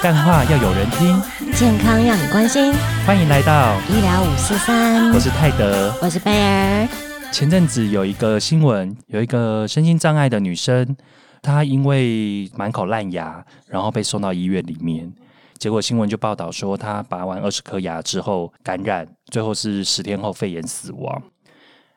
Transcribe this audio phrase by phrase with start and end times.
[0.00, 1.20] 干话要有人听，
[1.54, 2.72] 健康要你关心。
[3.04, 6.88] 欢迎来到医疗五四三，我是泰德，我是贝尔。
[7.32, 10.96] 前阵子有一个新闻，有一个身心障碍的女生，
[11.42, 15.12] 她因为满口烂牙，然后被送到医院里面。
[15.58, 21.20] 结果新闻就报道说，她拔完二十颗牙之后感染，最后是十天后肺炎死亡。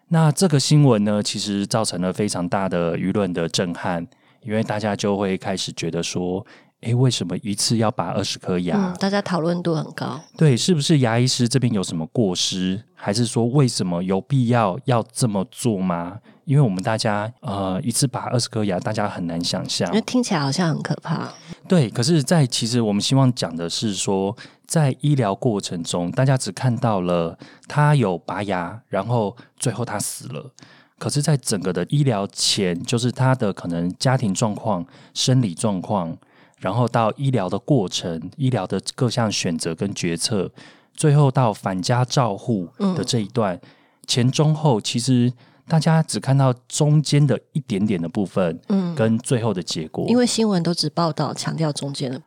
[0.08, 4.08] 那这个新闻呢，其实造成了非常大的舆论的震撼，
[4.42, 6.44] 因为大家就会开始觉得说。
[6.82, 8.92] 诶，为什么一次要拔二十颗牙？
[9.00, 10.20] 大家讨论度很高。
[10.36, 16.18] 对，是不是牙医师这边有什么过失，还是说为什么有必要要这么做吗？
[16.46, 21.32] 因为我们大家呃一次拔二十颗牙，大家很难想象，因为听起来好像很可怕。
[21.68, 30.52] 对，可是，在其实我们希望讲的是说，在医疗过程中，大家只看到了他有拔牙，然后最后他死了。
[30.98, 36.18] 可是，在整个的医疗前，就是他的可能家庭状况、生理状况。
[36.62, 40.50] 然后到医疗的过程，医疗的各项选择跟决策，
[40.94, 43.60] 最后到返家照护的这一段
[44.06, 45.34] 前中后，其实
[45.68, 52.22] 大家只看到中间的一点点的部分，嗯，跟最后的结果，因为新闻都只报道强调中间的，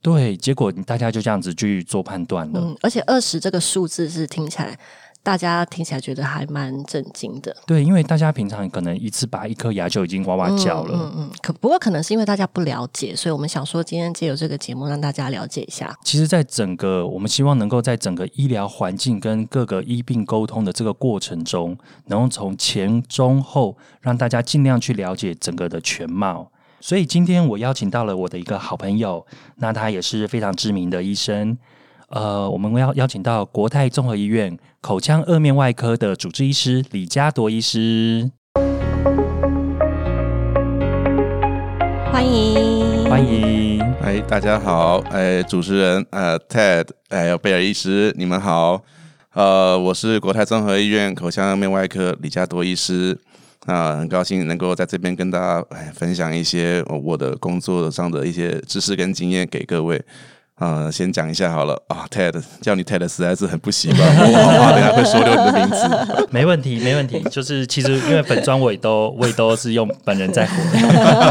[0.00, 4.78] 对，结果大家就这样子去做判断了，嗯，而且二十这个数字是听起来。
[5.22, 15.96] 大家听起来觉得还蛮震惊的，对，因为大家平常可能一次拔一颗牙就已经哇哇叫了，嗯嗯，可不过可能是因为大家不了解，所以我们想说今天借由这个节目让大家了解一下。
[16.02, 26.50] 其实，在整个我们希望能够在整个医疗环境跟各个医病沟通的这个过程中，能够从前中后让大家尽量去了解整个的全貌。
[26.80, 29.24] 所以今天我邀请到了我的一个好朋友，
[29.58, 31.56] 那他也是非常知名的医生。
[32.12, 38.30] 呃，我们要邀请到国泰综合医院口腔颚面外科的主治医师李嘉铎医师，
[42.12, 43.08] 欢迎。
[43.08, 48.82] 欢迎，哎，大家好，哎，主持人呃，Ted，哎，贝尔医师，你们好，
[49.32, 53.18] 呃，我是国泰综合医院口腔颚面外科李嘉铎医师，
[53.64, 60.04] 啊，很高兴能够在这边跟大家哎分享一些我的工作上的一些知识跟经验给各位。
[60.62, 66.28] 呃，先讲一下好了啊，Ted 叫你 Ted 实在是很不习惯， 我怕等下会说溜你的名字。
[66.30, 70.54] 没问题，没问题， 就是其实因为本专我也都我也都是用本人在活。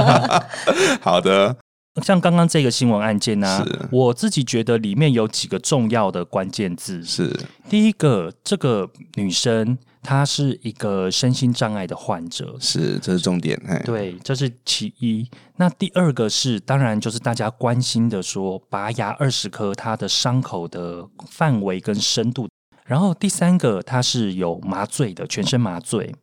[0.99, 1.55] 好的，
[2.03, 7.33] 像刚刚这个新闻案件呢，我自己觉得里面有几个重要的关键字是
[7.69, 9.77] 第一个，这个女生。
[10.03, 13.59] 他是一个身心障碍的患者，是，这是重点。
[13.85, 15.29] 对，这是其一。
[15.57, 22.50] 那第二个是，当然就是大家关心的，说拔牙二十颗，他的伤口的范围跟深度。
[22.85, 26.13] 然后第三个，他是有麻醉的，全身麻醉。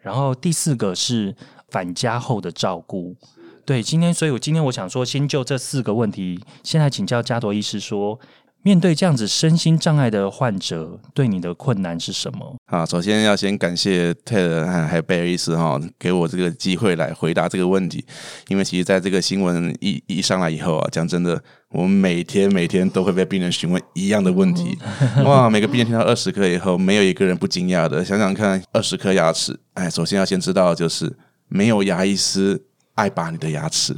[0.00, 1.34] 然后第四个是
[1.68, 3.16] 返家后的照顾。
[3.64, 8.18] 对，今天，所以我今天我想说，先就这四个问题，现在请教加多医师说。
[8.62, 12.56] 面对这样子身心障碍的患者，对你的困难是什么？
[12.66, 18.04] 啊，首先要先感谢泰德还有贝尔医师哈，给我这个机会来回答这个问题。
[18.48, 24.76] 因为其实在这个新闻一一上来以后啊，讲真的，我们每天每天都会被病人询问一样的问题。
[25.24, 28.04] 哇，每个病人听到二十颗以后，没有一个人不惊讶的。
[28.04, 31.10] 想想看，二十颗牙齿，哎，首先要先知道就是
[31.48, 32.62] 没有牙医师
[32.94, 33.96] 爱拔你的牙齿。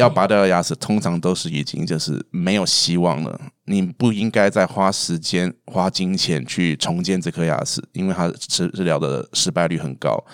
[0.00, 3.40] 要拔掉的牙齿，通常都是已经就是没有希望了。
[3.66, 10.24] 你不应该再花时间、花金钱去重建这颗牙齿，因为它治治疗的失败率很高。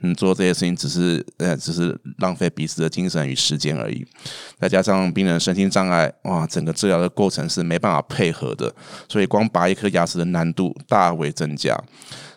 [0.00, 4.06] 你做这些事情只是呃，只是浪费彼此的精神与时间而已。
[4.58, 8.74] 再加上病人身心障碍，哇，整个治疗的过程是没办法配合的，
[9.08, 11.78] 所以光拔一颗牙齿的难度大为增加。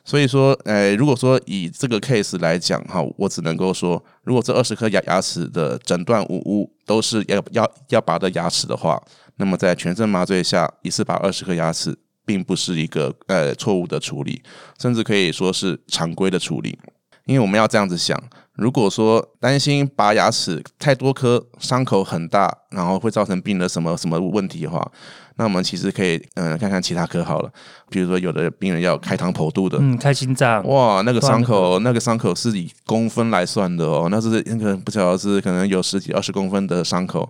[0.05, 8.97] 所以说，呃，如果说以这个 case 来讲，哈，我只能够说，如果这二十颗牙牙齿的诊断无误都是要要要拔的牙齿的话，
[9.35, 11.93] 那么在全身麻醉下一次拔二十颗牙齿，
[12.25, 14.41] 并不是一个呃错误的处理，
[14.79, 16.79] 甚至可以说是常规的处理。
[17.27, 18.19] 因为我们要这样子想，
[18.53, 24.91] 如果说担心拔牙齿太多颗，伤口很大，然后会造成病人什么什么问题的话，
[25.35, 27.51] 那我们其实可以嗯看看其他科好了。
[27.89, 37.29] 比如说有的病人要开膛剖肚的，嗯，开心脏，哇，那个伤口那个伤口是以公分来算的哦，那是那个不晓得是可能有十几二十公分的伤口。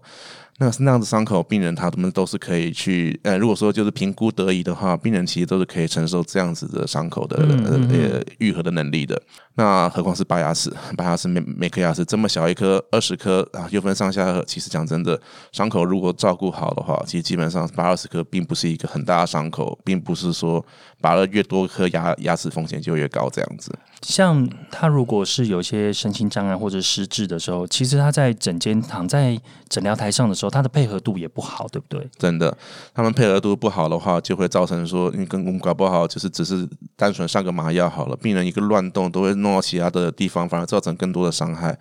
[0.60, 9.22] 那那样子伤口，病人他们都是可以去，呃，如果说就是评估得宜的话，病人其实都是可以承受这样子的伤口的呃愈合的能力的。
[9.54, 14.44] 那何况是拔牙齿，拔牙齿每每颗牙齿这么小一颗，二十颗啊，又分上下颌。
[14.46, 15.20] 其实讲真的，
[15.52, 20.64] 伤口如果照顾好的话，其实基本上拔二十颗并不是一个很大的伤口，并不是说
[21.02, 23.72] 拔了越多颗牙牙齿风险就越高这样子。
[24.04, 29.40] 像他如果是有些身心障碍或者失智的时候，其实他在诊间躺在
[29.70, 30.47] 诊疗台上的时候。
[30.48, 32.08] 候，他的配合度也不好，对不对？
[32.18, 32.56] 真的，
[32.94, 41.78] 他们配合度不好的话，就会造成说，你跟我们搞不好就是只是单纯上个麻药好了，病人一个乱动都会弄到其他的地方，反而造成更多的伤害。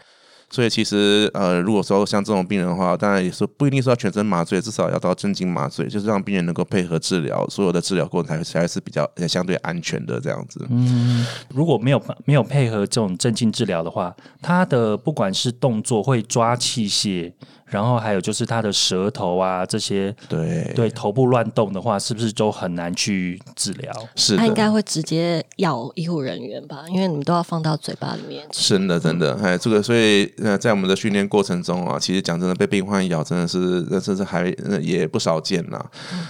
[0.48, 10.64] 所以其实呃，如果说像这种病人的话，当然也是不一定是要全身麻醉，至少要到镇静麻醉，就是让病人能够配合治疗，所有的治疗过程才才是比较相对安全的这样子。
[10.70, 17.32] 嗯，如果没有没有配合这种镇静治疗的话，他的不管是动作会抓器械。
[17.66, 23.92] 然后还有就是他的舌头啊，这些对对头部乱动的话，是不是都很难去治疗？
[24.14, 26.84] 是，他应该会直接咬医护人员吧？
[26.88, 28.46] 因为你们都要放到嘴巴里面。
[28.52, 34.46] 真的，真的，哎，这个所以呃，在我们的训练过程中啊，其实讲真的，被病患咬真的是，那甚至还
[34.80, 35.84] 也不少见呐。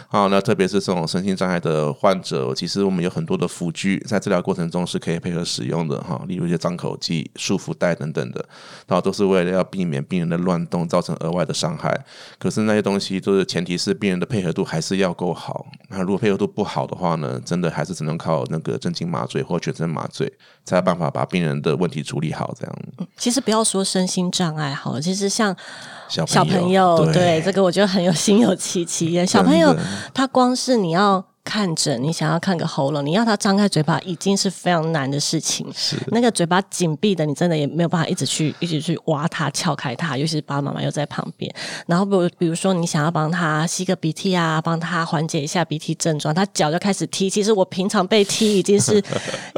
[0.09, 8.43] 好，那特别是这种身心障碍的患者，其实我们有很多的辅具在治疗过程中是可以配合使用的哈，例如一些张口剂、束缚带等等的，
[8.87, 11.15] 然后都是为了要避免病人的乱动造成。
[11.27, 11.99] 额外的伤害，
[12.39, 15.67] 可是那些东西都是前提是病人的配合度还是要够好。
[15.89, 20.33] 那如果配合度不好的话呢，真的还是只能靠那个镇静麻醉或全身麻醉，
[20.65, 22.55] 才有办法把病人的问题处理好。
[22.59, 22.77] 这样，
[23.17, 25.55] 其实不要说身心障碍好了，其实像
[26.09, 29.27] 小小朋友，对这个我觉得很有心有戚戚焉。
[29.27, 29.75] 小朋友
[30.15, 31.25] 他光是你要。
[31.47, 35.65] 看诊，你想要看个喉咙，你要他张开嘴巴已经是非常难的事情。
[35.73, 40.17] 是那个嘴巴紧闭的，你真的也没有办法一直去一直去挖它、撬开它。
[40.17, 41.55] 尤其是爸爸妈妈又在旁边，
[41.87, 47.31] 然后比如比如说你想要帮他吸个鼻涕啊，帮他缓解一下鼻涕症状，他脚就开始踢。
[47.31, 49.01] 其实我平常被踢已经是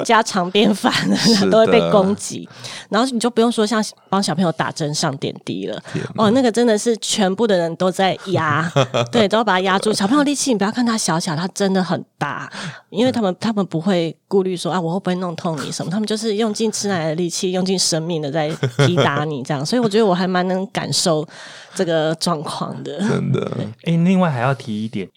[0.05, 1.17] 家常便饭了，
[1.51, 2.47] 都会被攻击。
[2.91, 5.83] 然后你就不用说像帮小朋友打针上点滴了，
[6.17, 8.71] 哦，那个真的是全部的人都在压，
[9.11, 9.91] 对，都要把他压住。
[9.95, 11.78] 小朋友力气，你不要看他小小，他真的。
[11.83, 12.51] 很大，
[12.91, 15.91] 因为他们他们不会顾虑说啊，我会不会弄痛你什么？
[15.91, 18.49] 他们就是用尽吃奶的力气，用尽生命的在
[18.79, 19.65] 踢打你，这样。
[19.67, 21.27] 所以我觉得我还蛮能感受
[21.75, 22.99] 这个状况的。
[23.01, 23.51] 真的，
[23.85, 25.09] 哎，另外还要提一点。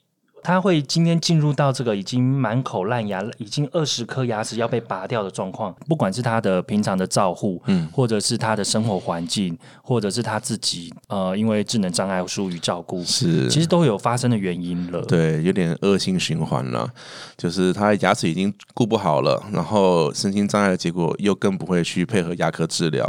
[0.43, 5.73] 他会今天进入到这个已经满口烂牙，已经二十颗牙齿要被拔掉的状况。
[5.87, 15.01] 不管是他的平常的照护，嗯，或者是他的生活环境，或者是他自己，呃，因为智能障碍疏于照顾，是其实都有发生的原因了。
[15.03, 16.89] 对，有点恶性循环了，
[17.37, 23.05] 就是他牙齿已经顾不好了，然后身心障碍的结果又更不会去配合牙科治疗。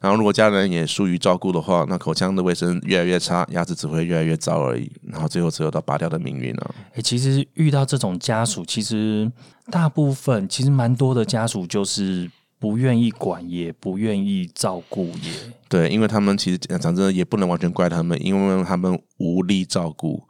[0.00, 4.90] 然后如果家人也疏于照顾的话，那口腔的卫生越来越差，牙齿只会越来越糟而已。
[5.02, 6.67] 然后最后只有到拔掉的命运了。
[6.94, 9.30] 哎，其实遇到这种家属，其实
[9.70, 15.32] 大部分其实蛮多的家属就是不愿意管，也不愿意照顾，也
[15.68, 20.22] 对，因为他们其实讲真的也不能完全怪他们，因为他们无力照顾，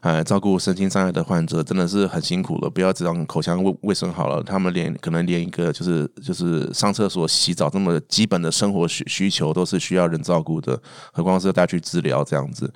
[0.00, 2.70] 哎，照顾身心障碍的患者真的是很辛苦了。
[2.70, 10.80] 不要指望口腔卫卫生好了，他们连可能连一个就是就是上厕所、洗澡这么基本的生活需需求都是需要人照顾的，
[11.12, 12.72] 何况是带去治疗这样子。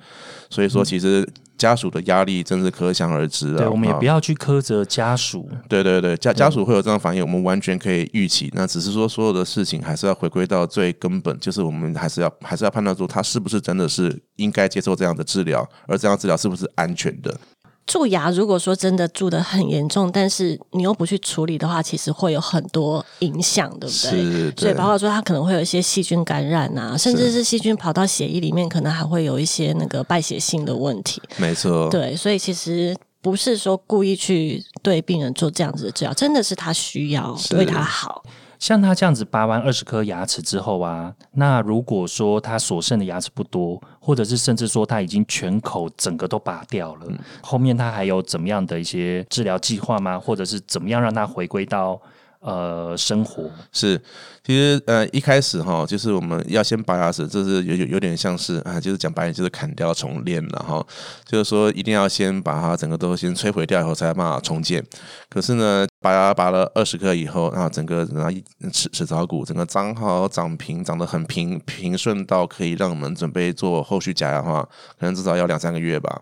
[0.49, 1.27] 所以说，其实。
[1.59, 3.57] 家属的压力真是可想而知啊！
[3.57, 5.49] 对，我们也不要去苛责家属。
[5.67, 8.49] 对对对，家家属会有这样反应，我们完全可以预期。
[8.55, 17.39] 那只是说，所有的事情还是要回归到最根本，就是我们还是要还是要判断出他是不是真的是应该接受这样的治疗，而这样治疗是不是安全的。
[17.85, 24.53] 蛀牙，如果说真的蛀的很严重，但是你又不去处理的话，其实会有很多影响，对不对？
[24.55, 31.19] 所以包括说它可能会有一些细菌感染啊，甚至是细菌跑到血液里面，可能还会有一些那个败血性的问题。
[31.37, 38.23] 没错，对，所以其实不是说故意去对病人做这样子的治疗，真的是他需要为他好。
[38.59, 47.07] 像他这样子拔完二十颗牙齿之后啊，那如果说他所剩的牙齿不多，或者是甚至说他已经全口整个都拔掉了，
[47.41, 50.19] 后面他还有怎么样的一些治疗计划吗？
[50.19, 51.99] 或者是怎么样让他回归到？
[52.39, 54.01] 呃，生活是，
[54.45, 60.85] 其实呃一开始哈，就是我们要先拔牙齿，这是有有有点像是啊，就是讲白点就是砍掉重练了哈，
[61.25, 64.81] 就是说一定要先把它整个都先摧毁掉以后，才有办法重建。
[65.29, 68.31] 可是呢，拔牙拔了二十颗以后，啊整个然后
[68.71, 74.63] 齿齿槽骨整个长好长平，长得很平平顺到可以让我们准备做后续假牙的话，
[74.97, 76.21] 可能至少要两三个月吧。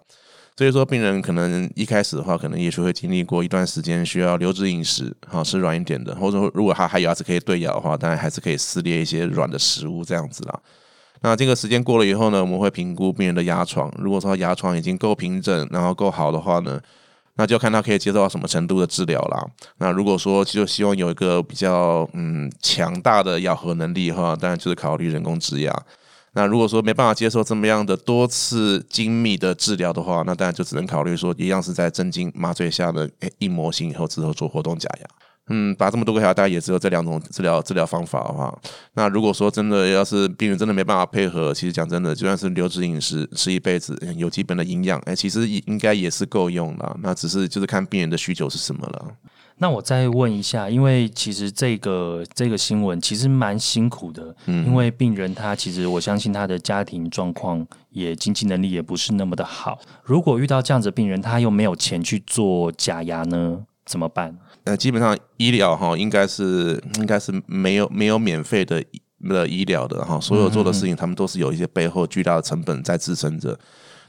[0.58, 10.60] 所以说，病人可能一开始的话，可能也许会经历过一段时间需要流质饮食，好吃软一点的，或者说如果他还有牙齿可以对咬的话，当然还是可以撕裂一些软的食物这样子啦。
[11.22, 16.82] 那这个时间过了以后呢，我们会评估病人的牙床，如果说牙床已经够平整，然后够好的话呢，
[17.36, 19.46] 那就看他可以接受到什么程度的治疗啦。
[19.78, 25.72] 那如果说就希望有一个比较嗯强大的咬合能力的话，当然就是考虑人工植牙。
[26.38, 35.08] 那如果说没办法接受这么样的多次精密的治疗的话，那当然就只能考虑说，一样是在镇静麻醉下的硬模型以后之后做活动假牙。
[35.50, 38.56] 嗯，把这么多个小孩，大概也只有这两种治疗治疗方法的话，
[38.94, 46.96] 那如果说真的要是病人真的没办法配合，其实讲真的，就算是流质饮食吃一辈子，有基本的营养，哎，其实应该也是够用了。
[47.02, 49.06] 那只是就是看病人的需求是什么了。
[49.60, 59.80] 那我再问一下，因为其实这个这个新闻其实蛮辛苦的，嗯，因为病人他其实我相信他的家庭状况也经济能力也不是那么的好。
[60.04, 64.38] 如果遇到这样子病人，他又没有钱去做假牙呢，怎么办？
[64.66, 68.84] 呃，基本上医疗哈，应该是应该是没有没有免费的
[69.28, 73.58] 的医疗的哈，所有做的事情，他们都是有一些背后巨大的成本在支撑着。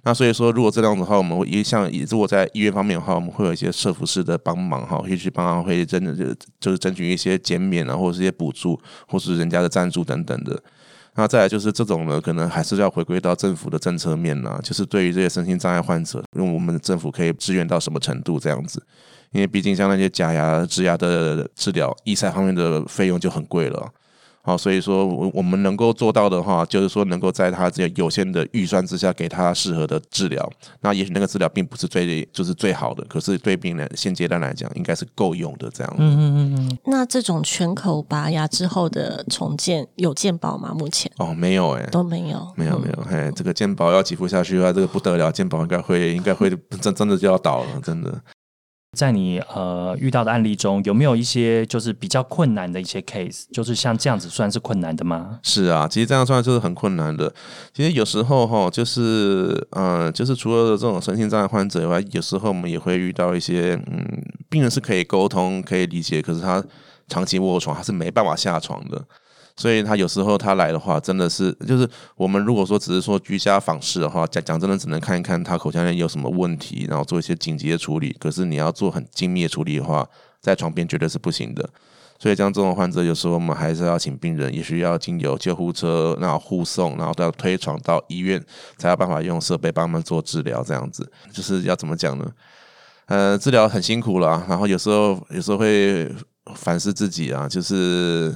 [0.05, 6.25] 那所以说，如果这样子的话，我们会一像如果在医院方面的话，我们会有一些社服式的帮忙哈，会去帮忙，会真的就
[6.61, 10.61] 就是争取一些减免啊，或者是一些补助，或是人家的赞助等等的。
[11.15, 18.81] 那再来就是这种呢，可能还是要回归到政府的政策面呐，就是对于这些身心障碍患者，用我们的政府可以支援到什么程度这样子。
[19.33, 23.87] 因为毕竟像那些假牙、植牙的治疗，医材方面的费用就很贵了。
[24.49, 30.51] 好，所以说我我们能够做到的话，就是说能够在他这有限的预算之下，给他适合的治疗。
[30.81, 35.95] 那也许那个治疗并不是最就是最好的，可是对病人现阶段来讲，应该是够用的这样。
[35.99, 36.79] 嗯嗯嗯嗯。
[36.87, 40.73] 那这种全口拔牙之后的重建有健保吗？
[40.75, 41.13] 目前？
[41.19, 43.05] 哦，没有哎，都没有，没有没有。
[43.05, 46.49] 嘿，这个健保要给付下去的话，这个不得了，健保应该会应该会
[46.81, 48.19] 真真的就要倒了，真的。
[48.97, 53.45] 在你呃遇到的案例中，有没有一些就是比较困难的一些 case？
[53.53, 55.39] 就是像这样子算是困难的吗？
[55.43, 57.33] 是啊，其实这样算就是很困难的。
[57.75, 66.65] 其实有时候哈，就是呃，就是除了这种身心障碍患者以外，有时候我们也会遇到一些嗯，病人是可以沟通、可以理解，可是他
[67.09, 69.05] 长期卧床，他是没办法下床的。
[69.59, 78.17] 所以他有时候他来的话，真的是就是我们如果说只是说居家访视的话，讲讲真的只能看一看他口腔内有什么问题，然后做一些紧急的处理。
[78.21, 80.09] 可是你要做很精密的处理的话，
[80.41, 81.69] 在床边绝对是不行的。
[82.21, 88.41] 所以像这种患者，有时候我们还是要请病人，也需要经由救护车然后护送，然后都要推床到医院，
[88.77, 90.63] 才有办法用设备帮他们做治疗。
[90.63, 92.31] 这样子就是要怎么讲呢？
[93.07, 96.09] 呃，治疗很辛苦了，然后有时候有时候会
[96.55, 98.33] 反思自己啊，就是。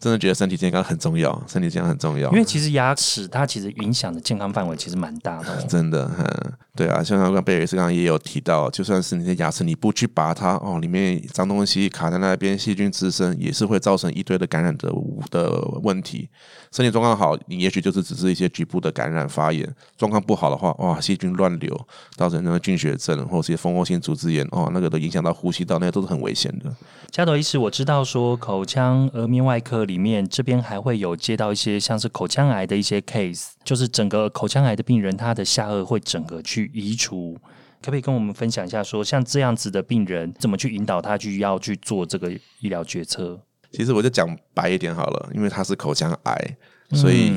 [0.00, 2.30] 真的觉得身体健康很重要，身体健康很重要。
[2.32, 5.62] 因为其实牙齿它其实影响的健康范围其实蛮大的。
[5.68, 14.90] 真的，嗯，对啊，像刚刚贝尔斯刚刚也有提到，就算是你的牙齿你不去拔它，哦，里面脏东西卡在那边，细菌滋生也是会造成一堆的感染的
[15.30, 16.30] 的问题。
[16.72, 21.78] 身体状况好，你也许就是只是一些局部的感染发炎；状况不好的话，哇，细菌乱流，
[22.16, 26.72] 造成那个菌血症或者一些蜂窝性组织炎，哦，那个都影响到呼吸道，那些都是很危险的。
[27.10, 37.34] 加朵医师，我知道说口腔颌面外科里面这边还会有接到一些像是口腔癌的一些 case，就是整个口腔癌的病人他的下颚会整个去移除，
[37.82, 42.30] 可不可以跟我们分享一下说像这样子的病人怎么去引导他去要去做这个
[42.60, 43.40] 医疗决策？
[43.72, 46.56] 其实我就讲白一点好了，因为他是口腔癌，
[46.92, 47.32] 所以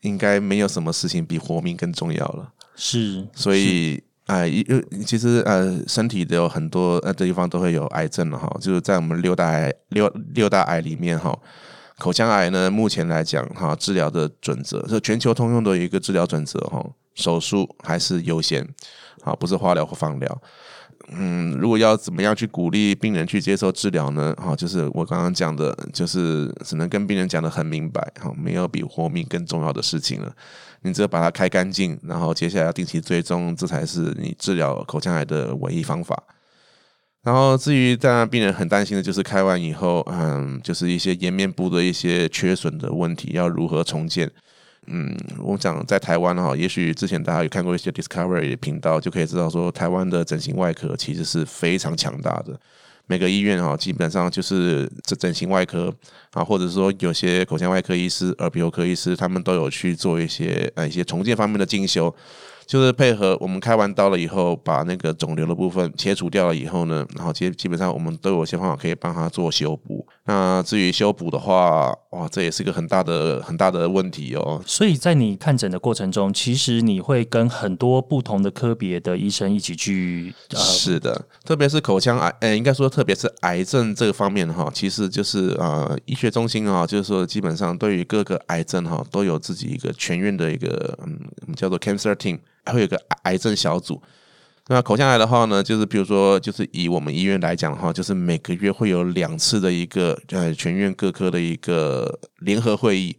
[0.00, 2.52] 应该没有什么事情比活命更重要了。
[2.76, 4.64] 是，所以哎，因
[5.04, 11.36] 其实呃，身体的有很多呃地方都会有癌症了哈，就是在我们六大癌六六大癌里面哈，
[12.00, 16.82] 口腔癌呢，目前来讲哈，治疗的准则是全球通用的一个治疗准则哈，
[17.14, 18.66] 手术还是优先，
[19.22, 20.42] 好，不是化疗或放疗。
[21.12, 24.34] 嗯，如果要怎么样去鼓励病人去接受治疗呢？
[24.38, 30.32] 哈，就是我刚刚讲的，就是只能跟病人讲的很明白，哈，没有比活命更重要的事情了。
[30.80, 36.22] 你只有把它开干净，然后接下来要定期追踪，这才是你治疗口腔癌的唯一方法。
[37.22, 44.30] 然后至于当然病人很担心的就是开完以后，嗯，就是一些颜面部的一些缺损的问题，要如何重建？
[44.86, 52.58] 嗯，我想在台湾哈，也许之前大家有看过一些 Discovery 频道，就可以知道说，台湾的整形外科其实是非常强大的。
[53.06, 55.92] 每个医院哈，基本上就是这整形外科
[56.32, 62.12] 啊，或者说有些口腔外科医师、耳鼻喉科医师，他们都有去做一些呃一些重建方面的进修。
[62.70, 70.06] 就是配合我们开完刀了以后，把那个肿瘤的部分切除掉了以后呢，然后基基本上我们都有些方法可以帮他做修补。
[70.30, 74.62] 那至于修补的话，哇，这也是一个很大的很大的问题哦。
[74.64, 80.32] 所以在你看诊的过程中，其实你会跟很多不同的科别的医生一起去。
[80.54, 91.18] 是的，特别是口腔癌，呃，应该说特别是癌症这个方面哈，其实就是呃，医学中心啊，就是说基本上对于各个癌症哈，都有自己一个全院的一个嗯，
[91.56, 92.38] 叫做 cancer team。
[92.62, 94.00] 还会有个癌症小组。
[94.72, 103.16] 那口腔癌的话呢，就是比如说，就是以我们医院来讲的话，就是每个月会有两次的一个呃全院各科的一个联合会议。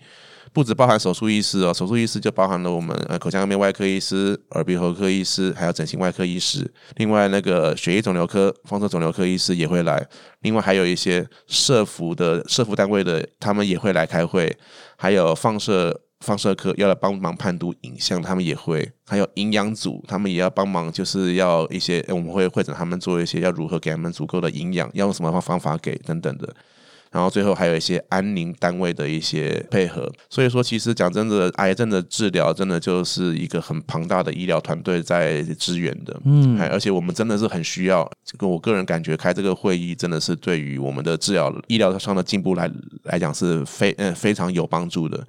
[0.53, 6.70] 不止包含手术医师哦，手术医师就包含了我们呃口腔面外科医师、耳鼻喉科医师，还有整形外科医师。
[6.96, 10.08] 另外那个血液肿瘤科、放射肿瘤科医师也会来。
[10.43, 14.58] 另外还有一些社服的社服单位的，他们也会来开会。
[14.96, 18.90] 还有放射放射科要来帮忙判读影像，他们也会。
[19.06, 26.56] 还有营养组，他们也要帮忙，就是要一些我们会会诊他们做一些要如何给他们足够的营养，要用什么方方法给等等的。
[27.12, 42.72] 然后最后还有一些安宁单位的一些配合，所以说其实讲真的，癌症的治疗真的就是一个很庞大的医疗团队在支援的，嗯，而且我们真的是很需要，这个我个人感觉开这个会议真的是对于我们的治疗医疗上的进步来
[43.04, 45.22] 来讲是非嗯非常有帮助的。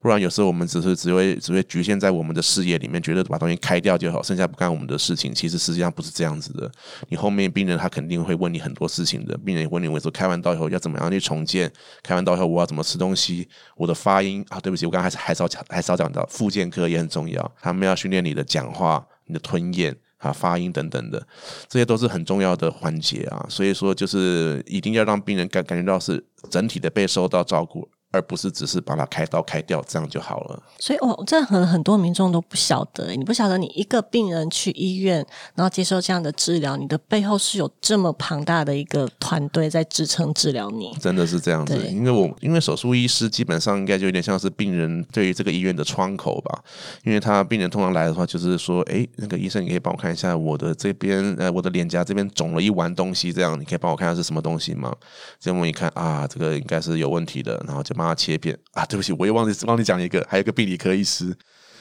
[0.00, 5.34] 不然有时候我们只是只会只会局限在我们的视野里面，觉得把东西开掉就好，剩下不干我们的事情。
[5.34, 6.70] 其实实际上不是这样子的。
[7.08, 9.36] 你后面病人他肯定会问你很多事情的。
[9.38, 11.68] 病人问你，我说开完刀以后要怎么样去重建？
[12.02, 13.48] 开完刀以后我要怎么吃东西？
[13.76, 17.52] 我的发音啊，对不起，我刚刚还是还少讲还少讲到，复健科也很重要。
[17.60, 21.20] 他们要训练你的讲话、你的吞咽啊、发音等等的，
[21.68, 23.44] 这些都是很重要的环节啊。
[23.48, 27.88] 所以说，就是一定要让病人感感觉到是整体的被受到照顾。
[28.10, 30.62] 而不是只是把它开刀开掉，这样就好了。
[30.78, 35.24] 所以，我这很很多民众都不晓得，你不晓得，你一个病人去医院，
[35.54, 40.96] 然后接受这样的治疗，你的背后是有这么庞大的一个团队在支撑治疗你。
[41.00, 46.62] 真的是这样子，因为我因为手术医师基本上应该就有点像是病人对于这个医院的窗口吧，
[47.04, 54.90] 因为他病人通常来的话，就是说，哎，那个医生，你可以帮我看一下我的这边，呃，我的脸颊这边肿了一丸东西，这样你可以帮我看下是什么东西吗？
[55.38, 57.97] 这样我一看啊，这个应该是有问题的，然后就。
[57.98, 58.86] 帮他切片啊！
[58.86, 61.36] 对不起，我又忘记忘记讲一个，还有一个病理科医师。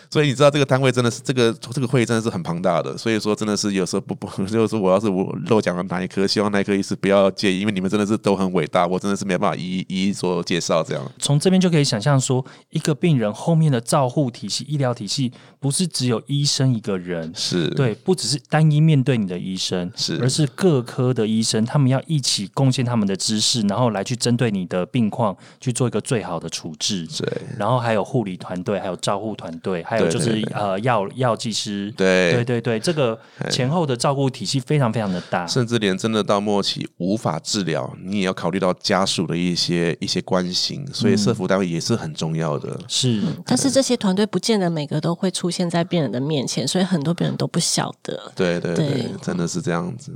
[0.09, 11.11] 所以你知道这个单位真的是这个这个会议真的是很庞大的，所以说真的是有时候不不就是说我要是我漏讲了哪一科，希望那一科医师不要介意，因为你们真的是都很伟大，我真的是没办法一一一一做介绍这样。
[11.19, 17.67] 从这边就可以想象说，一个病人后面的照护体系、医疗体系不是只有医生一个人，是。
[17.69, 27.07] 对，不只是单一面对你的医生，是，而是各科的医生，他们要一起贡献他们的知识，然后来去针对你的病况去做一个最好的处置。
[27.19, 30.77] 对，然后还有护理团队，还有照护团队，还有就是呃。
[30.87, 32.31] 药药剂师，对。
[32.31, 42.79] 对对对，这个前后的照顾体系非常非常的大，甚至连真的到末期无法治疗，你也要考虑到家属的一些一些关心，所以社服单位也是很重要的。
[42.87, 48.31] 是，但是这些团队不见得每个都会出现在病人的面前，所以很多病人都不晓得。
[48.35, 50.11] 对对对，真的是这样子。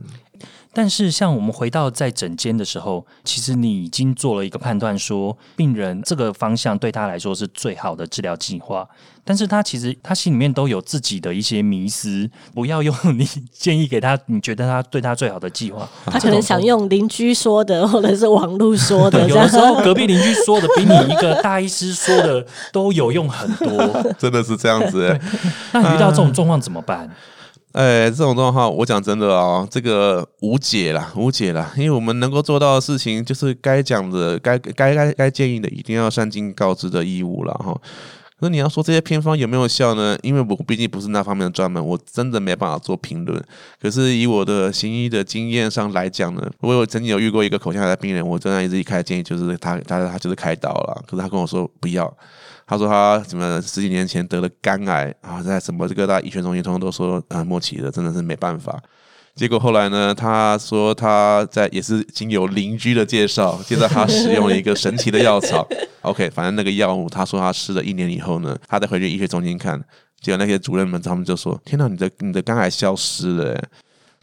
[0.73, 8.87] 但是，像我们回到在诊间的时候，其实你已经做了一个判断，说病人这个方向对他来说是最好的治疗计划。
[9.23, 19.21] 但是他其实他心里面都有自己的一些迷思，不要用你建议给他，你觉得他对他最好的计划，他可能想用邻居说的，或者是网络说的。
[19.29, 23.77] 有的时候隔壁邻居说的比你一个大医师说的都有用很多，
[24.17, 25.19] 真的是这样子。
[25.73, 27.07] 那遇到这种状况怎么办？
[27.73, 31.71] 哎，这种状况，我讲真的哦，这个无解了，无解了。
[31.77, 37.79] 因为我们能够做到的事情，就是该讲的、该该该该建议的，一定要善尽告知的义务了哈。
[38.41, 40.17] 可你要说这些偏方有没有效呢？
[40.21, 43.41] 因为我毕竟不是那方面的专门，我真的没办法做评论。
[43.79, 52.11] 可是以我的行医的经验上来讲呢，我有曾经有遇过一个口腔癌的病人，我真的一直一开始建议就是他他他就是开刀了，可是他跟我说不要。
[52.65, 58.81] 他说他什么十几年前得了肝癌啊，在什么各大医学中心，通通都说啊末期的，真的是没办法。
[59.33, 65.67] 结果后来呢，他说他在也是经由邻居的介绍，介绍他使用了一个神奇的药草。
[66.01, 69.81] OK，反正那个药物，他说他吃了一年以后呢，他再回去医学中心看，
[70.19, 73.63] 结果那些主任们他们就说：天哪，你的你的肝癌消失了。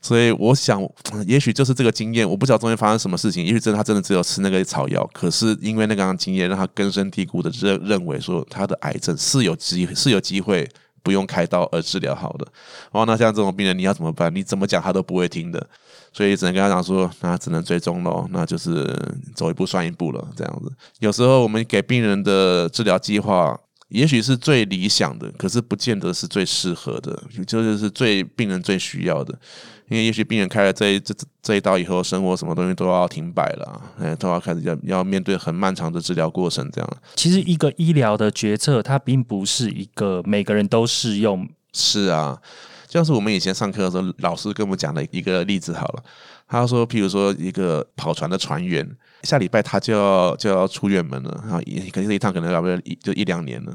[0.08, 0.82] 所以我想，
[1.28, 3.44] 也许就是这个经验，我不知道中间发生什么事情。
[3.44, 10.66] 也许真的他真的只有吃那个草药，可是因为那个经验，让他根深蒂固的认认为说他的癌症是有机是有机会
[11.02, 12.46] 不用开刀而治疗好的。
[12.90, 14.34] 哦，那像这种病人你要怎么办？
[14.34, 15.68] 你怎么讲他都不会听的，
[16.10, 18.90] 所以只能跟他讲说，那只能追踪喽，那就是
[19.34, 20.72] 走一步算一步了，这样子。
[21.00, 23.54] 有时候我们给病人的治疗计划。
[23.90, 29.34] 也许是最理想的，可是不见得是最适合的，就是最病人最需要的。
[29.88, 36.68] 因为也许病人开了这一这这一刀以后，生活什么东西都要停摆了，哎，都要开始要要面对很漫长的治疗过程。
[36.70, 41.48] 这样，其实一个医疗的决策，它并不是一个每个人都适用。
[41.72, 42.38] 是啊，
[42.86, 46.02] 就像是我们以前上课的时候，老师跟我们讲的一个例子好了。
[46.46, 48.88] 他说，譬如说一个跑船的船员。
[49.24, 53.72] 下礼拜他就要就要出远门了，然后也肯定是一趟可能要不一就一两年了。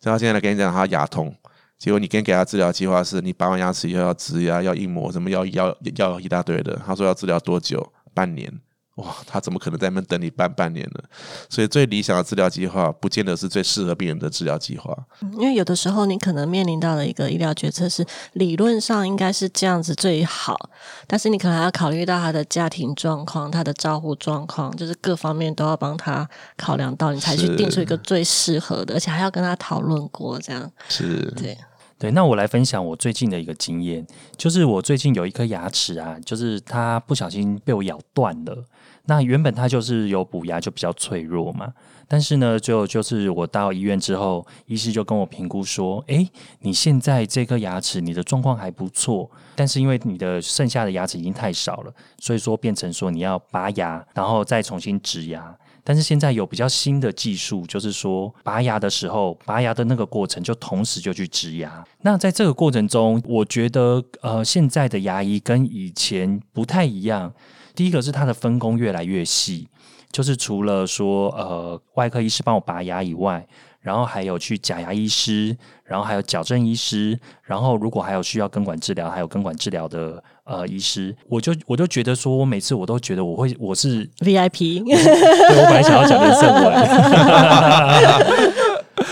[0.00, 1.32] 所以他现在来跟你讲他牙痛，
[1.78, 6.80] 结果你跟给他治疗计划是，你拔完牙齿以后要植牙、要硬膜，什么要要要一大堆的。
[6.86, 7.92] 他说要治疗多久？
[8.14, 8.50] 半年
[8.96, 11.02] 哇，他怎么可能在那边等你半半年呢？
[11.50, 14.96] 所以最理想的治疗计划，不见得是最适合病人的治疗计划。
[15.38, 20.70] 因为有的时候你可能面临到的一个医疗决策是理论上应该是这样子最好，
[21.06, 30.70] 但是你可能还要考虑到他的家庭状况、他的照护状况，就是各方面都要帮他考量到，你才去定出一个最适合的，而且还要跟他讨论过这样。
[30.88, 31.56] 是，对。
[31.98, 34.06] 对，那我来分享我最近的一个经验，
[34.36, 38.62] 就是我最近有一颗牙齿啊，就是它不小心被我咬断了。
[39.06, 41.72] 那原本它就是有补牙，就比较脆弱嘛。
[42.08, 46.28] 但是呢，就就是我到医院之后，医师就跟我评估说：“诶，
[46.60, 61.84] 你现在这颗牙齿你的状况还不错，但是因为你的剩下的牙齿已经太少了，所以说变成说你要拔牙，然后再重新植牙。”但是现在有比较新的技术，就是说拔牙的时候，拔牙的那个过程就同时就去植牙。
[62.02, 67.32] 那在这个过程中，我觉得呃，现在的牙医跟以前不太一样。
[67.76, 69.68] 第一个是它的分工越来越细，
[70.10, 73.46] 就是除了说呃外科医师帮我拔牙以外。
[73.86, 86.64] 然后还有去假牙医师，然后还有矫正医师，然后如果还有需要根管治疗，还有根管治疗的呃医师，我就我就觉得说，我每次我都觉得我会我是 VIP，对我本来想要讲连胜文，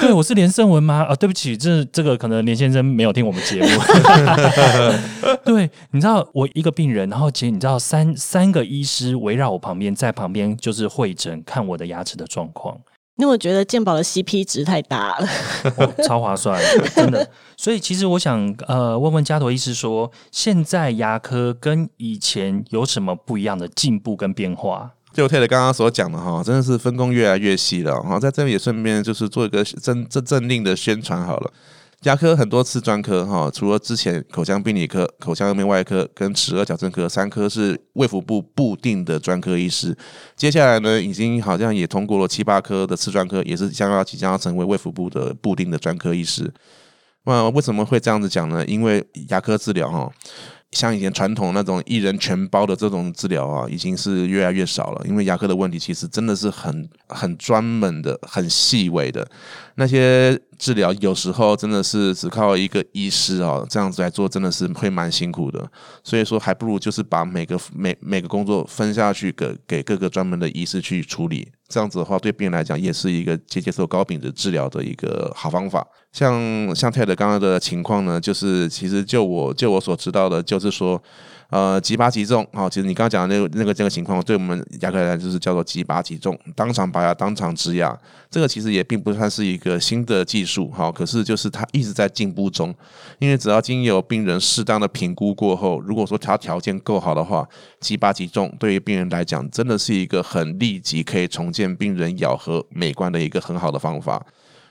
[0.05, 1.07] 对我是连胜文吗？
[1.09, 3.69] 啊，对不起，这这个可能连先生没有听我们节目。
[5.45, 12.79] 对，你知道我一个病人，然后其实你知道三三个医师围绕我旁边，在旁边就是会诊看我的牙齿的状况。
[13.17, 15.29] 因为我觉得健保的 CP 值太大了，
[16.07, 16.61] 超划算，
[16.97, 17.31] 真的。
[17.57, 24.91] 所以其实我想呃问问加陀医师说，现在牙科跟以前有什么不一样的进步跟变化？
[25.15, 28.19] 就 Ted 刚刚所讲的哈，真的是分工越来越细了哈。
[28.19, 31.53] 在这里也顺便就是做一个真真正令的宣传好了。
[32.03, 39.97] 牙科很多次专科哈，除了之前口腔病理科、口腔颌面外科跟齿颚矫正科三科是卫福部固定的专科医师，
[40.35, 46.53] 接下来呢，已经好像也通过了七八科的次专科，也是将要即将要成为卫福部的固定的专科医师。
[47.27, 48.63] 那为什么会这样子讲呢？
[48.67, 50.11] 因为牙科治疗哈。
[50.75, 55.07] 像以前传统那种一人全包的这种治疗啊，已经是越来越少了。
[55.07, 59.27] 因为牙科的问题其实真的是很很专门的、很细微的
[59.77, 65.69] 那些治疗，有时候真的是只靠一个医师啊这样子来做，真的是会蛮辛苦的。
[66.03, 71.49] 所以说，还不如就是把每个每每个工作分下去，给给各个专门的医师去处理。
[71.67, 75.85] 这样子的话，对病人来讲也是一个接接受高品质治疗的一个好方法。
[76.13, 76.33] 像
[76.77, 81.03] 像 Ted 刚刚的情况呢，就是其实就我就我所知道的，就是说，
[81.51, 82.69] 呃，急拔急种啊。
[82.69, 87.99] 其实你刚刚讲的那个那个这个情况，对我们牙科来讲就是叫做急拔急种，当场拔牙，当场植牙。
[88.31, 92.75] 这个其实也并不算是一一个新的技术哈，可是就是它一直在进步中。
[93.19, 97.49] 因为只要经由病人适当的评估过后，如果说他条件够好的话，
[97.81, 104.25] 即拔即种对于病人来讲，真的是一个很立即可以重建病人咬合美观的一个很好的方法。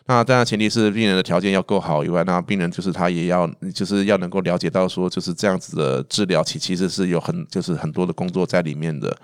[0.06, 9.16] 那当然前提是病人的条件要够好以外，那病人就是他也要就是要能够了解到说就是这样子的治疗其其实是有很就是很多的工作在里面的。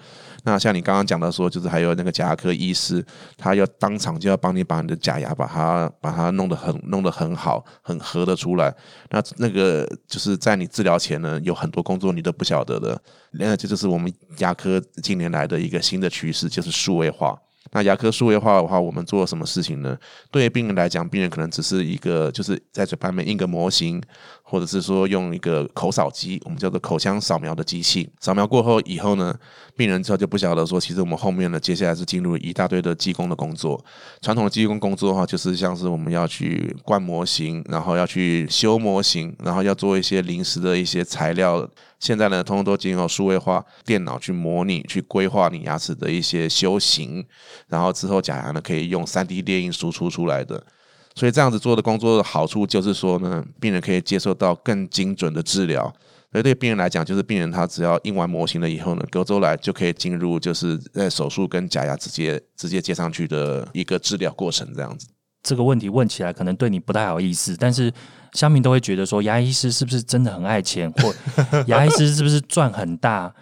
[0.45, 8.73] 那像你刚刚讲的说，就是还有那个假牙科医师，他要当场就要帮你把你的假牙把它把它弄得很弄得很好，很合得出来。
[9.09, 12.99] 那那个就是在你治疗前呢，有很多工作你都不晓得的。
[13.31, 17.37] 那这就是我们牙科近年来的一个新的趋势，就是数位化。
[17.71, 19.97] 那牙科数位化的话，我们做什么事情呢？
[20.31, 24.01] 对于病人来讲，病人可能只是一个，就是在嘴巴里面印个模型，
[24.41, 28.09] 或者是说用一个口扫机，我们叫做口腔扫描的机器。
[28.19, 29.35] 扫描过后以后呢，
[29.75, 33.83] 病人之后就不晓得说，其实我们后面呢，接下来是进入一大堆的技工的工作。
[34.21, 41.69] 传统的技工工作的话，就是像是我们要去灌模型，然后要去修模型，然后要做一些临时的一些材料。
[41.99, 47.25] 现在呢，通通都经由数位化电脑去模拟、去规划你牙齿的一些修形，
[47.67, 50.65] 然后之后假牙呢可以用三 D 列印输出出来的。
[51.13, 55.93] 所以这样子做的工作的好处就是说呢，病人可以接受到更精准的治疗。
[56.31, 65.09] 所以对病人来讲，就是病人他只要印完模型了以后呢，隔周来就可以进入就是在手术跟假牙直接直接接上去的一个治疗过程这样子。
[65.43, 67.91] 这个问题问起来可能对你不太好意思，但是。
[68.33, 71.13] 乡民都会觉得说，牙医师是不是真的很爱钱，或
[71.67, 73.33] 牙医师是不是赚很大？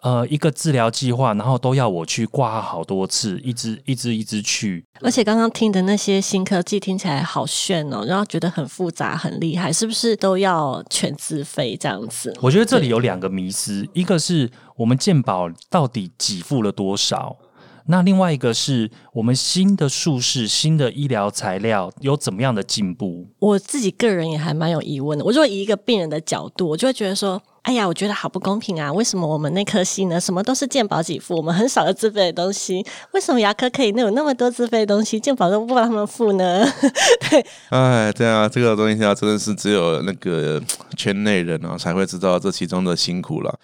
[0.00, 4.86] 呃，一个治疗计划，然后都要我去挂好多次，一直一直一直去。
[5.00, 12.32] 而且刚刚听的那些新科技听起来好炫哦，然后觉得很复杂、很厉害，是不是都要全自费这样子？
[12.40, 17.36] 我觉得这里有两个迷思，一个是我们健保到底给付了多少？
[17.88, 23.26] 那另外一个是我们新的术式、新的医疗材料有怎么样的进步？
[23.38, 25.24] 我自己个人也还蛮有疑问的。
[25.24, 27.42] 我如果以一个病人的角度，我就会觉得说。
[27.62, 28.90] 哎呀，我觉得好不公平啊！
[28.90, 32.82] 为什么我们那颗心呢，什么都是健保给付，我们很少有自费的东西？
[33.12, 36.64] 为什么牙科可以那有那么多自费的东西，健保都不帮他们付呢？
[37.28, 40.62] 对， 哎，对啊，这个东西啊，真的是只有那个
[40.96, 43.58] 圈内人啊才会知道这其中的辛苦了。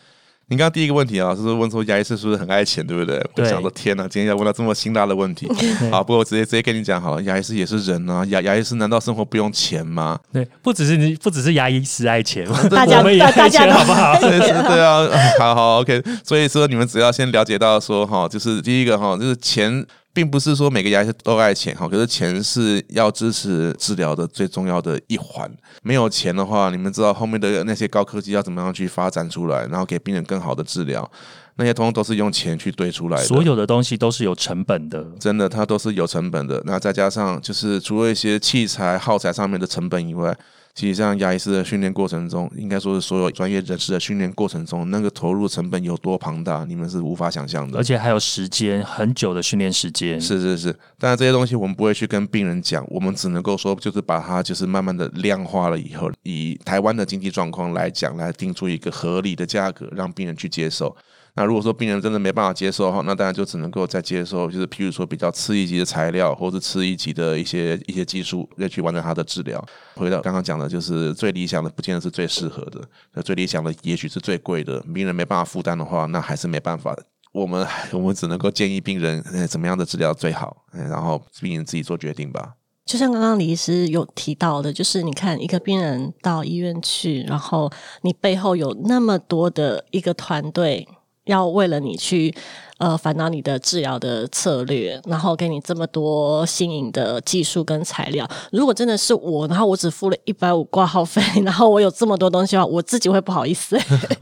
[0.49, 3.19] 你刚刚第一个问题啊，就是问说牙医师是不是很爱钱，对不对？
[3.35, 5.49] 对我想说天哪，今天要问到这么辛辣的问题。
[5.91, 10.19] 好，不过我直接直接跟你讲好了，牙医师也是人啊，牙牙医师难道生活不用钱吗？
[10.33, 14.19] 对，不只是你，不只是牙医师爱钱， 大家我们也大大爱钱，家好不好？
[14.21, 15.09] 对啊，
[15.41, 16.03] 好好 OK。
[16.23, 19.85] 所以说你们只要先了解到说哈，就是第一个哈，就是钱。
[20.15, 25.51] 并不是说每个牙医都爱钱哈，可是钱是要支持治疗的最重要的一环。
[25.83, 31.11] 没有钱的话，你们知道后面的那些高科技要怎么样去发展出来，然后给病人更好的治疗，
[31.57, 33.25] 那些通通都是用钱去堆出来的。
[33.25, 35.05] 所有的东西都是有成本的。
[35.19, 36.63] 真的，它都是有成本的。
[36.65, 40.33] 那再加上就是除了一些器材耗材上面的成本以外，
[40.75, 47.83] 其实像牙医师的训练过程中，应该说是所有专业人士的训练过程中，那个投入成本有多庞大，你们是无法想象的而。
[47.83, 60.97] 且还有时间很久的训练时间，是是是，当然这些东西我们不会去跟病人讲，我们只能够说，就是把它就是慢慢的量化了以后，以台湾的经济状况来讲，来定出一个合理的价格，让病人去接受。
[61.37, 69.65] 那如果说病人真的没办法接受的话，那当然就只能够再接受，就是譬如说比较次一级的材料，或者次一级的一些一些技术，再去完成他的治疗。
[69.97, 77.05] 回到刚刚讲的，就是最理想的，不见得是最适合的，最理想的也许是最贵的，病人没办法负担的话，那还是没办法的。
[77.33, 82.55] 我们我们只能够建议病人，怎么样的治疗最好，然后病人自己做决定吧。
[82.87, 87.69] 就像刚刚李医师有提到的，就是你看一个病人到医院去，然后
[88.03, 90.87] 你背后有那么多的一个团队，
[91.25, 92.35] 要为了你去
[92.79, 98.29] 呃烦恼你的治疗的策略，然后给你这么多新颖的技术跟材料。
[98.53, 103.79] 如果真的是我，然后我只付了一百五挂号费，然后我有这么多东西的话，我自己会不好意思。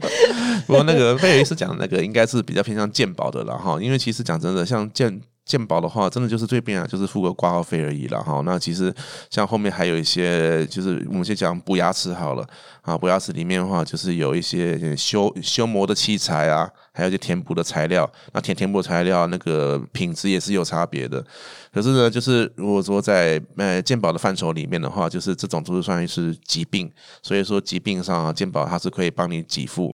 [0.67, 8.41] 不过那个贝尔医师讲的那个应该是比较偏向健保的了哈，因为其实讲真的，像健健保的话，真的就是最便啊，就是付个挂号费而已了哈。
[8.45, 8.93] 那其实
[9.29, 12.47] 像后面还有一些，就是我们先讲补牙齿好了
[12.81, 18.09] 啊，补牙齿里面的话，就是有一些修修磨的器材啊，还有一些填补的材料。
[18.31, 21.25] 那填填补材料那个品质也是有差别的。
[21.73, 29.91] 可是呢，就是如果说在呃健保的范畴里面的话，就是这种都是算是疾病，所以说疾病上啊，健保它是可以帮你给付。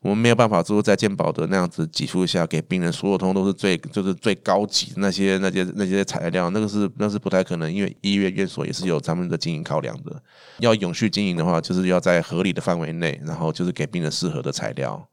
[0.00, 10.22] 我们没有办法说在健保的那样子给付一下给病人，所有通通都是最就是最高级那些那些那些材料，那个是那是不太可能，因为医院院所也是有他们的经营考量的。
[10.60, 15.04] 要永续经营的话，就是要在合理的范围内，然后就是给病人适合的材料。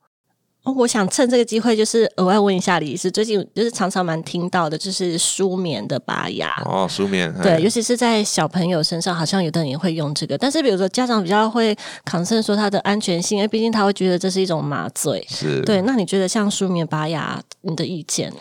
[0.65, 6.61] 哦，我想趁这个机会，就是额外问一下李医师，最近就是常常蛮听到的，就是舒眠的拔牙。
[6.65, 10.35] 哦，舒眠对，哎尤其是在小朋友身上，好像有的人也会用这个。
[10.37, 15.23] 但是，比如说家长比较会 concern 说它的安全性，因为毕竟他会觉得这是一种麻醉。
[15.29, 18.33] 是对，那你觉得像舒眠拔牙，你的意见？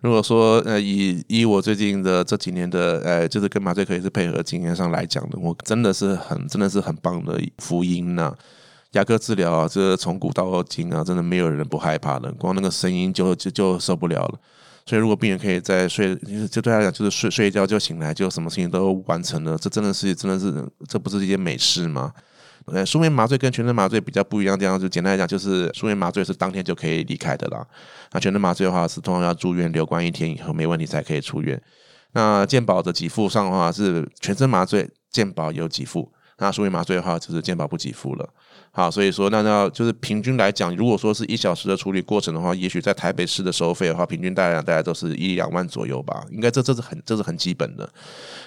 [0.00, 8.32] 如果说呃以以我最近的这几年的呃就是跟麻醉科医师配合的经验上来讲的，我真的是很真的是很棒的福音呐、
[8.92, 14.40] 牙科治疗啊，这从古到今啊，真的没有人不害怕的，光那个声音就就就受不了了。
[14.86, 16.16] 所以，如果病人可以在睡，
[16.50, 22.10] 就对他来讲，就是睡睡一觉就醒来，就什么事情都完成了，这真的是真的是这不是一件美事吗？
[22.64, 27.66] 呃，书面麻醉跟全身麻醉比较不一样的地方，就简单来讲，就是书面麻醉是当天就可以离开的啦。
[28.12, 31.60] 那全身麻醉的话，是通常要住院留观一天以后没问题才可以出院。
[32.12, 38.26] 那健保的给付上的话，是全身麻醉健保有给付，那书面麻醉的话，就是健保不给付了。
[38.78, 47.90] 好，所以说那那就是平均来讲，如果说是一小时的处理过程的话，也许在台北市的收费的话，平均大概大概都是一两万左右吧，应该这这是很这是很基本的。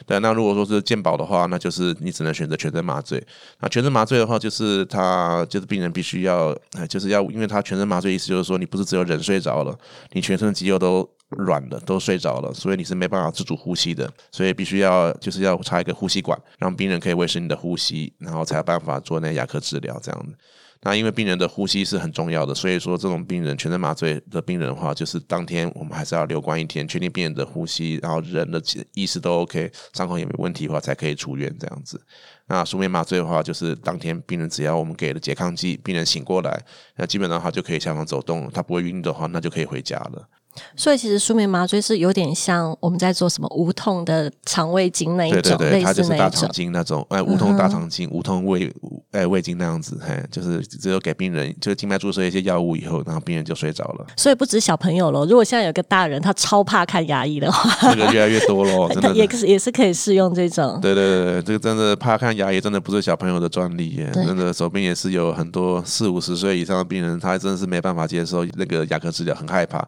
[0.05, 3.21] 对，那如果说是健保的话，那就是你只能选择全身麻醉。
[3.59, 9.77] 那全身麻醉的话，就是他就是病人必须要，就是要，因为他全身麻醉意思就是说，你不是只有人睡着了，
[10.13, 20.20] 你全身的肌肉都软了，都睡着了，所以你是没办法自主呼吸的，所以必须要就是要插一个呼吸管，让病人可以维持你的呼吸，然后才有办法做那牙科治疗这样
[20.83, 28.59] 那因为病人的呼吸是很重要的，所以说这种病人全身麻醉的病人的话，就是当天我们还是要留观一天，确定病人的呼吸，然后人的
[28.95, 32.03] 意识都 OK，伤口也没问题的话，才可以出院这样子。
[32.47, 36.59] 那书面麻醉的话，就是当天病人只要我们给了拮抗剂，病人醒过来，
[36.95, 40.27] 那基本上他就可以下床走动，他不会晕的话，那就可以回家了。
[40.75, 46.49] 所以其实舒眠麻醉是有点像我们在做什么无痛的肠胃镜那一种，对对对，它就是大肠那一种。
[46.51, 48.73] 镜那种，哎，无痛大肠镜、无痛胃
[49.11, 54.05] 哎胃镜那样子，嘿，就是只有给病人就是静脉注射一些药物以后，然后病人就睡着了。
[54.17, 60.79] 所以不止小朋友了，如果现在有个大人他超怕看牙医的话，这个越来越多喽， 真他的也是也是可以适用这种。
[60.81, 64.09] 对对对对，这个真的怕看牙医，真的不是小朋友的专利耶。
[64.13, 69.87] 对真的，手边也是有很多四五十岁以上的病人，他真的是没办法接受那个牙科治疗，很害怕。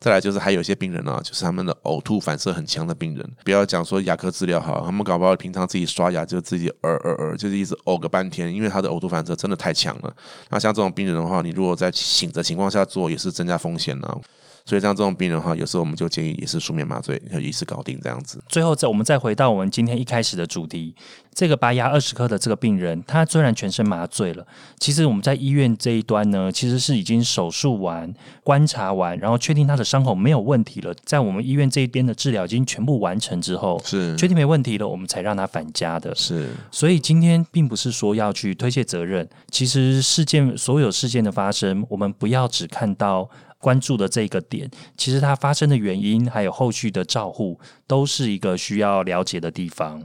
[0.00, 10.14] 再来就是还有一些病人啊，就是他们的呕吐反射很强的病人，不要讲说牙科治疗好，他们搞不好平常自己刷牙就自己呃呃呃，就是一直呕个半天，因为他的呕吐反射真的太强了。
[10.50, 14.20] 那像这种病人的话，你如果在醒的情况下做，也是增加风险呢、
[14.66, 18.42] 所以像这种病人的话，有时候我们就建议也是舒眠麻醉，要一次搞定这样子。
[18.48, 20.94] 最后再我们再回到我们今天一开始的主题，
[21.34, 24.46] 这个拔牙二十颗的这个病人，他虽然全身麻醉了，
[24.78, 28.10] 其实我们在医院这一端呢，其实是已经手术完、
[28.42, 36.14] 观察完，然后确定他的伤口没有问题了，在我们医院这一边的治疗已经全部完成之后，是确定没问题了，我们才让他返家的。
[36.14, 36.48] 是。
[36.70, 43.28] 所以今天并不是说要去推卸责任，其实事件所有事件的发生，我们不要只看到
[43.64, 50.02] 关注的这个点，其实它发生的原因还有后续的照护，都是一个需要了解的地方。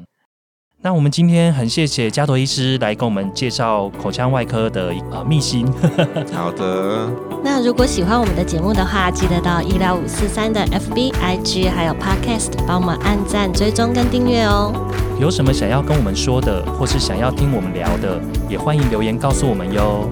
[0.82, 5.70] 那我们今天很谢谢加朵医师来跟我们介绍口腔外科的呃秘辛。
[6.32, 7.12] 好的，
[7.44, 14.72] 那如果喜欢我们的节目的话，记得到医疗五四三的 FB、IG 还有 Podcast 帮我们按赞、追踪跟订阅哦。
[15.20, 18.18] 有什么想要跟我们说的，或是想要听我们聊的，
[18.48, 20.10] 也欢迎留言告诉我们哟。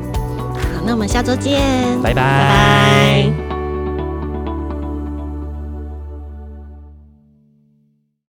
[0.88, 2.16] 好，那我们下周见，拜拜。
[2.16, 3.47] 拜拜